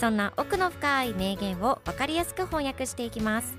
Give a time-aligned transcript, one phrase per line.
[0.00, 3.54] そんな奥の深い名言を分かりやすく翻訳していきます。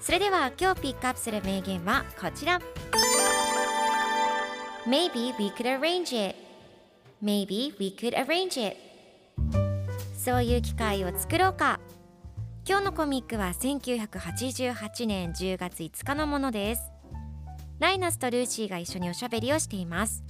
[0.00, 2.60] それでは今日ピックアップする名言はこちら。
[4.86, 6.36] Maybe we could arrange it.
[7.20, 8.76] Maybe we could arrange it.
[10.16, 11.80] そういう機会を作ろうか。
[12.64, 16.82] 今日のコミックは1988年10月5日のものです。
[17.80, 20.22] ライナスとルーシーが一緒におしゃべりをしています。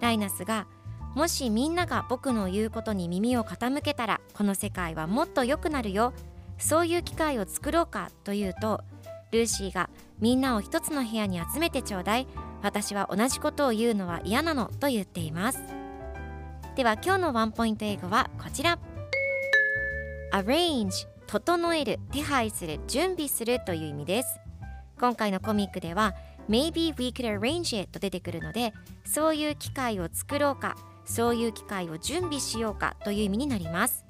[0.00, 0.66] ライナスが
[1.14, 6.12] もしみんなが僕の言うことに耳を傾けたらこの世界はもっと良くなるよ。
[6.58, 8.82] そういう機会を作ろうかというと
[9.32, 9.90] ルーシーが
[10.20, 12.28] みんなを一つの部屋に集めてちょうだい
[12.62, 15.60] 私は同じことを言うのは嫌なのと言っています。
[16.76, 18.78] では今日のワンポイント英語はこちら
[20.32, 24.38] arrange 整える手配する準備するという意味です。
[24.98, 26.14] 今回のコミックでは
[26.48, 28.72] Maybe we could arrange it と出てくるので
[29.04, 34.04] そういう機会を作ろうかそういう機会を準備しようかという意味になります。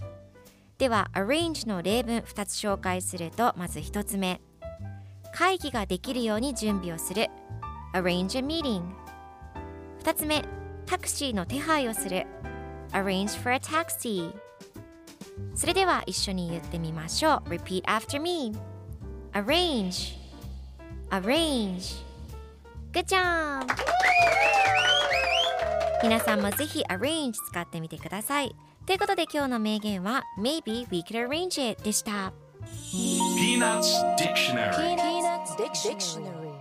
[0.78, 4.40] では arrange の例文2つ紹介するとまず1つ目。
[5.34, 7.28] 会議ができるように準備をする。
[7.94, 8.82] arrange a meeting
[10.02, 10.44] 2つ目。
[10.84, 12.26] タクシーの手配をする。
[12.92, 14.32] arrange for a taxi
[15.54, 17.50] それでは一緒に言ってみましょう。
[17.50, 18.52] Repeat after me
[19.32, 20.16] Arrange
[21.10, 22.02] Arrange
[22.92, 23.66] Good job!
[26.02, 28.54] 皆さんもぜひ Arrange 使ってみてください
[28.86, 32.32] ということで今日の名言は Maybe we could arrange it でした
[32.92, 36.51] Peanuts Dictionary Peanuts Dictionary.